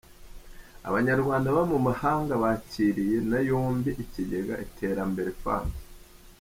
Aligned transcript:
Abanyarwanda 0.89 1.47
baba 1.55 1.63
mu 1.73 1.79
mahanga 1.87 2.33
bakiriye 2.43 3.17
na 3.29 3.39
yombi 3.49 3.91
Ikigega 4.03 4.55
Iterambere 4.65 5.31
Fund. 5.43 5.71